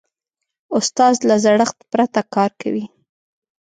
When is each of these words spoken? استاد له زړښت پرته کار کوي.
استاد 0.77 1.15
له 1.27 1.35
زړښت 1.43 1.77
پرته 1.91 2.21
کار 2.33 2.51
کوي. 2.61 2.85